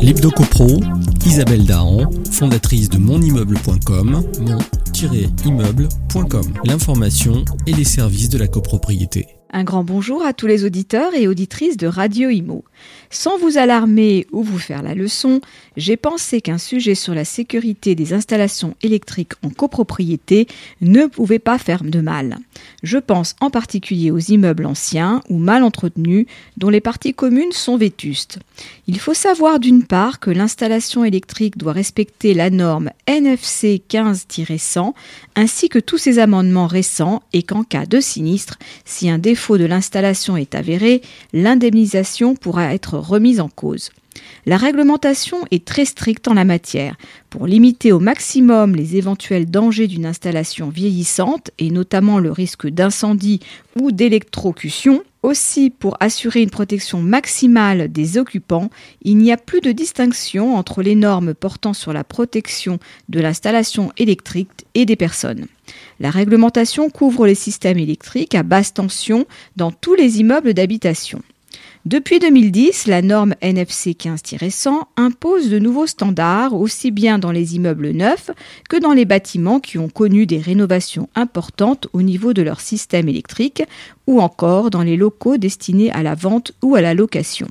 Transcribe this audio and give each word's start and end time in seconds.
L'Hebdo-Copro, 0.00 0.80
Isabelle 1.24 1.64
Dahan, 1.64 2.10
fondatrice 2.30 2.88
de 2.88 2.98
monimmeuble.com, 2.98 4.22
mon-immeuble.com. 4.90 6.46
L'information 6.64 7.44
et 7.66 7.72
les 7.72 7.84
services 7.84 8.28
de 8.28 8.38
la 8.38 8.48
copropriété. 8.48 9.26
Un 9.56 9.64
grand 9.64 9.84
bonjour 9.84 10.22
à 10.22 10.34
tous 10.34 10.46
les 10.46 10.66
auditeurs 10.66 11.14
et 11.14 11.28
auditrices 11.28 11.78
de 11.78 11.86
Radio 11.86 12.28
Imo. 12.28 12.62
Sans 13.08 13.38
vous 13.38 13.56
alarmer 13.56 14.26
ou 14.30 14.42
vous 14.42 14.58
faire 14.58 14.82
la 14.82 14.94
leçon, 14.94 15.40
j'ai 15.78 15.96
pensé 15.96 16.42
qu'un 16.42 16.58
sujet 16.58 16.94
sur 16.94 17.14
la 17.14 17.24
sécurité 17.24 17.94
des 17.94 18.12
installations 18.12 18.76
électriques 18.82 19.32
en 19.42 19.48
copropriété 19.48 20.46
ne 20.82 21.06
pouvait 21.06 21.38
pas 21.38 21.56
faire 21.56 21.84
de 21.84 22.02
mal. 22.02 22.36
Je 22.82 22.98
pense 22.98 23.34
en 23.40 23.48
particulier 23.48 24.10
aux 24.10 24.18
immeubles 24.18 24.66
anciens 24.66 25.22
ou 25.30 25.38
mal 25.38 25.62
entretenus 25.62 26.26
dont 26.58 26.68
les 26.68 26.82
parties 26.82 27.14
communes 27.14 27.52
sont 27.52 27.78
vétustes. 27.78 28.38
Il 28.86 28.98
faut 28.98 29.14
savoir 29.14 29.58
d'une 29.58 29.84
part 29.84 30.20
que 30.20 30.30
l'installation 30.30 31.02
électrique 31.02 31.56
doit 31.56 31.72
respecter 31.72 32.34
la 32.34 32.50
norme 32.50 32.90
NFC 33.06 33.82
15-100 33.88 34.92
ainsi 35.34 35.68
que 35.70 35.78
tous 35.78 35.98
ses 35.98 36.18
amendements 36.18 36.66
récents 36.66 37.22
et 37.32 37.42
qu'en 37.42 37.62
cas 37.62 37.86
de 37.86 38.00
sinistre, 38.00 38.58
si 38.84 39.08
un 39.08 39.18
défaut 39.18 39.45
de 39.54 39.64
l'installation 39.64 40.36
est 40.36 40.54
avéré, 40.54 41.02
l'indemnisation 41.32 42.34
pourra 42.34 42.74
être 42.74 42.98
remise 42.98 43.40
en 43.40 43.48
cause. 43.48 43.90
La 44.46 44.56
réglementation 44.56 45.38
est 45.50 45.64
très 45.64 45.84
stricte 45.84 46.28
en 46.28 46.34
la 46.34 46.44
matière 46.44 46.96
pour 47.30 47.46
limiter 47.46 47.92
au 47.92 48.00
maximum 48.00 48.74
les 48.74 48.96
éventuels 48.96 49.50
dangers 49.50 49.86
d'une 49.86 50.06
installation 50.06 50.68
vieillissante 50.68 51.50
et 51.58 51.70
notamment 51.70 52.18
le 52.18 52.32
risque 52.32 52.66
d'incendie 52.66 53.40
ou 53.80 53.92
d'électrocution. 53.92 55.02
Aussi, 55.22 55.70
pour 55.70 55.96
assurer 56.00 56.42
une 56.42 56.50
protection 56.50 57.00
maximale 57.00 57.90
des 57.90 58.18
occupants, 58.18 58.70
il 59.02 59.16
n'y 59.16 59.32
a 59.32 59.36
plus 59.36 59.60
de 59.60 59.72
distinction 59.72 60.56
entre 60.56 60.82
les 60.82 60.94
normes 60.94 61.34
portant 61.34 61.72
sur 61.72 61.92
la 61.92 62.04
protection 62.04 62.78
de 63.08 63.20
l'installation 63.20 63.92
électrique 63.96 64.66
et 64.74 64.84
des 64.84 64.96
personnes. 64.96 65.46
La 65.98 66.10
réglementation 66.10 66.90
couvre 66.90 67.26
les 67.26 67.34
systèmes 67.34 67.78
électriques 67.78 68.34
à 68.34 68.42
basse 68.42 68.74
tension 68.74 69.26
dans 69.56 69.72
tous 69.72 69.94
les 69.94 70.20
immeubles 70.20 70.54
d'habitation. 70.54 71.22
Depuis 71.86 72.18
2010, 72.18 72.88
la 72.88 73.00
norme 73.00 73.36
NFC 73.40 73.92
15-100 73.92 74.70
impose 74.96 75.48
de 75.50 75.60
nouveaux 75.60 75.86
standards 75.86 76.52
aussi 76.52 76.90
bien 76.90 77.20
dans 77.20 77.30
les 77.30 77.54
immeubles 77.54 77.90
neufs 77.90 78.32
que 78.68 78.76
dans 78.76 78.92
les 78.92 79.04
bâtiments 79.04 79.60
qui 79.60 79.78
ont 79.78 79.88
connu 79.88 80.26
des 80.26 80.40
rénovations 80.40 81.08
importantes 81.14 81.86
au 81.92 82.02
niveau 82.02 82.32
de 82.32 82.42
leur 82.42 82.60
système 82.60 83.08
électrique 83.08 83.62
ou 84.08 84.20
encore 84.20 84.70
dans 84.70 84.82
les 84.82 84.96
locaux 84.96 85.36
destinés 85.36 85.92
à 85.92 86.02
la 86.02 86.16
vente 86.16 86.50
ou 86.60 86.74
à 86.74 86.80
la 86.80 86.92
location. 86.92 87.46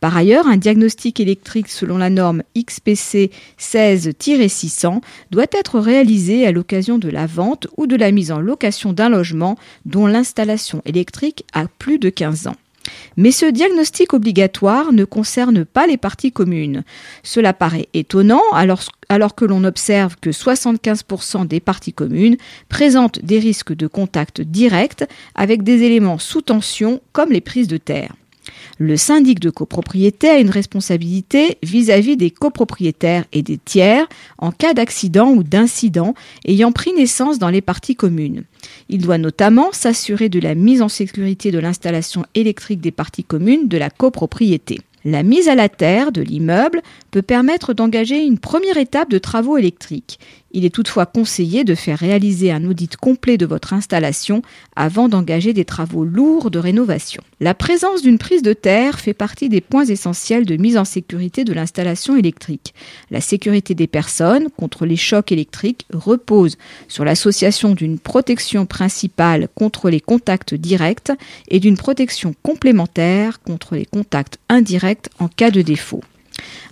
Par 0.00 0.14
ailleurs, 0.18 0.46
un 0.46 0.58
diagnostic 0.58 1.18
électrique 1.18 1.70
selon 1.70 1.96
la 1.96 2.10
norme 2.10 2.42
XPC 2.54 3.30
16-600 3.58 5.00
doit 5.30 5.46
être 5.50 5.80
réalisé 5.80 6.46
à 6.46 6.52
l'occasion 6.52 6.98
de 6.98 7.08
la 7.08 7.24
vente 7.24 7.68
ou 7.78 7.86
de 7.86 7.96
la 7.96 8.12
mise 8.12 8.32
en 8.32 8.38
location 8.38 8.92
d'un 8.92 9.08
logement 9.08 9.56
dont 9.86 10.06
l'installation 10.06 10.82
électrique 10.84 11.46
a 11.54 11.68
plus 11.78 11.98
de 11.98 12.10
15 12.10 12.48
ans. 12.48 12.56
Mais 13.16 13.30
ce 13.30 13.46
diagnostic 13.46 14.12
obligatoire 14.12 14.92
ne 14.92 15.04
concerne 15.04 15.64
pas 15.64 15.86
les 15.86 15.96
parties 15.96 16.32
communes. 16.32 16.84
Cela 17.22 17.52
paraît 17.52 17.88
étonnant 17.94 18.42
alors, 18.52 19.34
que 19.34 19.44
l'on 19.44 19.64
observe 19.64 20.16
que 20.20 20.30
75% 20.30 21.46
des 21.46 21.60
parties 21.60 21.92
communes 21.92 22.36
présentent 22.68 23.20
des 23.20 23.38
risques 23.38 23.74
de 23.74 23.86
contact 23.86 24.40
direct 24.40 25.06
avec 25.34 25.62
des 25.62 25.82
éléments 25.82 26.18
sous 26.18 26.42
tension 26.42 27.00
comme 27.12 27.30
les 27.30 27.40
prises 27.40 27.68
de 27.68 27.76
terre. 27.76 28.14
Le 28.78 28.96
syndic 28.96 29.40
de 29.40 29.50
copropriété 29.50 30.28
a 30.28 30.38
une 30.38 30.50
responsabilité 30.50 31.58
vis-à-vis 31.62 32.16
des 32.16 32.30
copropriétaires 32.30 33.24
et 33.32 33.42
des 33.42 33.58
tiers 33.58 34.08
en 34.38 34.50
cas 34.50 34.74
d'accident 34.74 35.30
ou 35.30 35.42
d'incident 35.42 36.14
ayant 36.46 36.72
pris 36.72 36.92
naissance 36.92 37.38
dans 37.38 37.50
les 37.50 37.60
parties 37.60 37.96
communes. 37.96 38.44
Il 38.88 39.02
doit 39.02 39.18
notamment 39.18 39.72
s'assurer 39.72 40.28
de 40.28 40.40
la 40.40 40.54
mise 40.54 40.82
en 40.82 40.88
sécurité 40.88 41.50
de 41.50 41.58
l'installation 41.58 42.24
électrique 42.34 42.80
des 42.80 42.90
parties 42.90 43.24
communes 43.24 43.68
de 43.68 43.78
la 43.78 43.90
copropriété. 43.90 44.80
La 45.04 45.24
mise 45.24 45.48
à 45.48 45.56
la 45.56 45.68
terre 45.68 46.12
de 46.12 46.22
l'immeuble 46.22 46.80
peut 47.10 47.22
permettre 47.22 47.74
d'engager 47.74 48.24
une 48.24 48.38
première 48.38 48.76
étape 48.76 49.10
de 49.10 49.18
travaux 49.18 49.56
électriques. 49.56 50.20
Il 50.54 50.64
est 50.66 50.74
toutefois 50.74 51.06
conseillé 51.06 51.64
de 51.64 51.74
faire 51.74 51.98
réaliser 51.98 52.52
un 52.52 52.64
audit 52.66 52.96
complet 52.96 53.38
de 53.38 53.46
votre 53.46 53.72
installation 53.72 54.42
avant 54.76 55.08
d'engager 55.08 55.52
des 55.54 55.64
travaux 55.64 56.04
lourds 56.04 56.50
de 56.50 56.58
rénovation. 56.58 57.22
La 57.40 57.54
présence 57.54 58.02
d'une 58.02 58.18
prise 58.18 58.42
de 58.42 58.52
terre 58.52 59.00
fait 59.00 59.14
partie 59.14 59.48
des 59.48 59.62
points 59.62 59.86
essentiels 59.86 60.44
de 60.44 60.56
mise 60.56 60.76
en 60.76 60.84
sécurité 60.84 61.44
de 61.44 61.54
l'installation 61.54 62.16
électrique. 62.16 62.74
La 63.10 63.20
sécurité 63.20 63.74
des 63.74 63.86
personnes 63.86 64.48
contre 64.50 64.84
les 64.84 64.96
chocs 64.96 65.32
électriques 65.32 65.86
repose 65.92 66.56
sur 66.86 67.04
l'association 67.04 67.74
d'une 67.74 67.98
protection 67.98 68.66
principale 68.66 69.48
contre 69.54 69.88
les 69.88 70.00
contacts 70.00 70.54
directs 70.54 71.12
et 71.48 71.60
d'une 71.60 71.76
protection 71.76 72.34
complémentaire 72.42 73.40
contre 73.40 73.74
les 73.74 73.86
contacts 73.86 74.38
indirects 74.48 75.08
en 75.18 75.28
cas 75.28 75.50
de 75.50 75.62
défaut. 75.62 76.02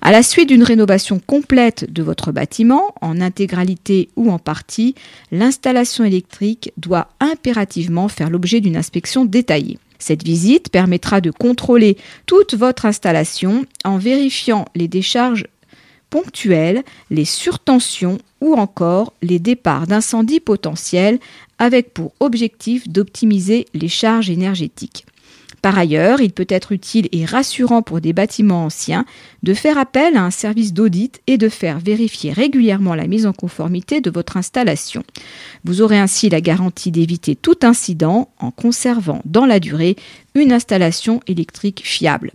À 0.02 0.12
la 0.12 0.22
suite 0.22 0.48
d'une 0.48 0.62
rénovation 0.62 1.20
complète 1.24 1.92
de 1.92 2.02
votre 2.02 2.32
bâtiment, 2.32 2.94
en 3.00 3.20
intégralité 3.20 4.08
ou 4.16 4.30
en 4.30 4.38
partie, 4.38 4.94
l'installation 5.30 6.04
électrique 6.04 6.72
doit 6.76 7.08
impérativement 7.20 8.08
faire 8.08 8.30
l'objet 8.30 8.60
d'une 8.60 8.76
inspection 8.76 9.24
détaillée. 9.24 9.78
Cette 9.98 10.24
visite 10.24 10.70
permettra 10.70 11.20
de 11.20 11.30
contrôler 11.30 11.98
toute 12.26 12.54
votre 12.54 12.86
installation 12.86 13.66
en 13.84 13.98
vérifiant 13.98 14.64
les 14.74 14.88
décharges 14.88 15.46
ponctuelles, 16.08 16.82
les 17.10 17.24
surtensions 17.24 18.18
ou 18.40 18.54
encore 18.54 19.12
les 19.22 19.38
départs 19.38 19.86
d'incendie 19.86 20.40
potentiels 20.40 21.18
avec 21.58 21.94
pour 21.94 22.12
objectif 22.20 22.88
d'optimiser 22.88 23.66
les 23.74 23.88
charges 23.88 24.30
énergétiques. 24.30 25.06
Par 25.62 25.78
ailleurs, 25.78 26.20
il 26.20 26.32
peut 26.32 26.46
être 26.48 26.72
utile 26.72 27.08
et 27.12 27.24
rassurant 27.24 27.82
pour 27.82 28.00
des 28.00 28.12
bâtiments 28.12 28.64
anciens 28.64 29.04
de 29.42 29.54
faire 29.54 29.78
appel 29.78 30.16
à 30.16 30.24
un 30.24 30.30
service 30.30 30.72
d'audit 30.72 31.20
et 31.26 31.38
de 31.38 31.48
faire 31.48 31.78
vérifier 31.78 32.32
régulièrement 32.32 32.94
la 32.94 33.06
mise 33.06 33.26
en 33.26 33.32
conformité 33.32 34.00
de 34.00 34.10
votre 34.10 34.36
installation. 34.36 35.02
Vous 35.64 35.82
aurez 35.82 35.98
ainsi 35.98 36.28
la 36.30 36.40
garantie 36.40 36.90
d'éviter 36.90 37.36
tout 37.36 37.58
incident 37.62 38.30
en 38.38 38.50
conservant 38.50 39.20
dans 39.24 39.46
la 39.46 39.60
durée 39.60 39.96
une 40.34 40.52
installation 40.52 41.20
électrique 41.26 41.82
fiable. 41.84 42.32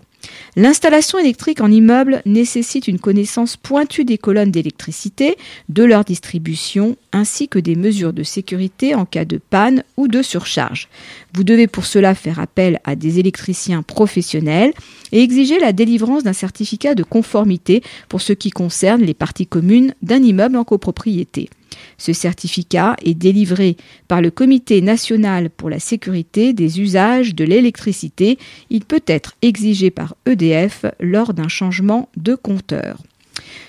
L'installation 0.55 1.19
électrique 1.19 1.61
en 1.61 1.71
immeuble 1.71 2.21
nécessite 2.25 2.87
une 2.87 2.99
connaissance 2.99 3.57
pointue 3.57 4.05
des 4.05 4.17
colonnes 4.17 4.51
d'électricité, 4.51 5.37
de 5.69 5.83
leur 5.83 6.05
distribution, 6.05 6.95
ainsi 7.11 7.47
que 7.47 7.59
des 7.59 7.75
mesures 7.75 8.13
de 8.13 8.23
sécurité 8.23 8.95
en 8.95 9.05
cas 9.05 9.25
de 9.25 9.37
panne 9.37 9.83
ou 9.97 10.07
de 10.07 10.21
surcharge. 10.21 10.87
Vous 11.33 11.43
devez 11.43 11.67
pour 11.67 11.85
cela 11.85 12.15
faire 12.15 12.39
appel 12.39 12.79
à 12.83 12.95
des 12.95 13.19
électriciens 13.19 13.83
professionnels 13.83 14.73
et 15.11 15.21
exiger 15.21 15.59
la 15.59 15.73
délivrance 15.73 16.23
d'un 16.23 16.33
certificat 16.33 16.95
de 16.95 17.03
conformité 17.03 17.83
pour 18.09 18.21
ce 18.21 18.33
qui 18.33 18.49
concerne 18.49 19.01
les 19.01 19.13
parties 19.13 19.47
communes 19.47 19.93
d'un 20.01 20.23
immeuble 20.23 20.57
en 20.57 20.63
copropriété. 20.63 21.49
Ce 21.97 22.13
certificat 22.13 22.95
est 23.03 23.13
délivré 23.13 23.77
par 24.07 24.21
le 24.21 24.31
Comité 24.31 24.81
national 24.81 25.49
pour 25.49 25.69
la 25.69 25.79
sécurité 25.79 26.53
des 26.53 26.81
usages 26.81 27.35
de 27.35 27.43
l'électricité. 27.43 28.37
Il 28.69 28.85
peut 28.85 29.03
être 29.07 29.35
exigé 29.41 29.91
par 29.91 30.15
EDF 30.25 30.85
lors 30.99 31.33
d'un 31.33 31.47
changement 31.47 32.09
de 32.17 32.35
compteur. 32.35 32.97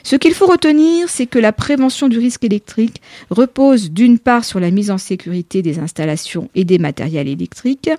Ce 0.03 0.17
qu'il 0.17 0.35
faut 0.35 0.47
retenir, 0.47 1.09
c'est 1.09 1.27
que 1.27 1.39
la 1.39 1.53
prévention 1.53 2.09
du 2.09 2.19
risque 2.19 2.45
électrique 2.45 3.01
repose 3.31 3.91
d'une 3.91 4.19
part 4.19 4.45
sur 4.45 4.61
la 4.61 4.71
mise 4.71 4.91
en 4.91 4.99
sécurité 4.99 5.63
des 5.63 5.79
installations 5.79 6.49
et 6.55 6.65
des 6.65 6.79
matériels 6.79 7.29
électriques, 7.29 7.91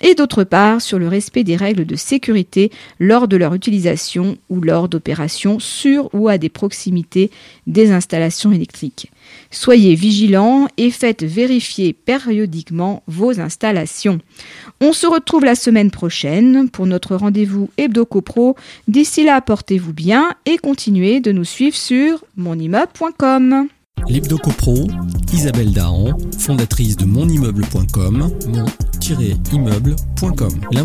et 0.00 0.14
d'autre 0.14 0.44
part 0.44 0.80
sur 0.80 0.98
le 0.98 1.08
respect 1.08 1.44
des 1.44 1.56
règles 1.56 1.84
de 1.84 1.96
sécurité 1.96 2.70
lors 2.98 3.28
de 3.28 3.36
leur 3.36 3.54
utilisation 3.54 4.38
ou 4.48 4.60
lors 4.60 4.88
d'opérations 4.88 5.58
sur 5.58 6.08
ou 6.14 6.28
à 6.28 6.38
des 6.38 6.48
proximités 6.48 7.30
des 7.66 7.92
installations 7.92 8.52
électriques. 8.52 9.10
Soyez 9.50 9.94
vigilants 9.94 10.68
et 10.76 10.90
faites 10.90 11.24
vérifier 11.24 11.92
périodiquement 11.92 13.02
vos 13.06 13.40
installations. 13.40 14.18
On 14.80 14.92
se 14.92 15.06
retrouve 15.06 15.44
la 15.44 15.54
semaine 15.54 15.90
prochaine 15.90 16.68
pour 16.70 16.86
notre 16.86 17.16
rendez-vous 17.16 17.68
Hebdo 17.76 18.04
Copro. 18.04 18.56
D'ici 18.88 19.24
là, 19.24 19.40
portez-vous 19.40 19.92
bien 19.92 20.34
et 20.46 20.56
continuez 20.56 21.20
de 21.20 21.29
nous 21.32 21.44
suivre 21.44 21.76
sur 21.76 22.24
monimmeuble.com. 22.36 23.68
L'Hebdo 24.08 24.38
Copro, 24.38 24.86
Isabelle 25.32 25.72
Dahan, 25.72 26.16
fondatrice 26.38 26.96
de 26.96 27.04
monimmeuble.com, 27.04 28.30
mon-immeuble.com. 28.50 30.60